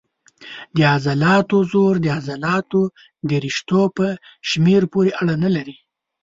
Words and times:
د 0.75 0.77
عضلاتو 0.93 1.57
زور 1.71 1.93
د 2.01 2.05
عضلاتو 2.17 2.81
د 3.29 3.31
رشتو 3.45 3.81
په 3.97 4.05
شمېر 4.49 4.81
پورې 4.93 5.11
اړه 5.21 5.35
نه 5.43 5.49
لري. 5.55 5.75